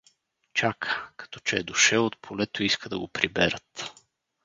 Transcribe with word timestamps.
Чака— 0.53 1.11
като 1.17 1.39
че 1.39 1.55
е 1.55 1.63
дошел 1.63 2.05
от 2.05 2.21
полето 2.21 2.63
и 2.63 2.65
иска 2.65 2.89
да 2.89 2.99
го 2.99 3.07
приберат. 3.07 3.91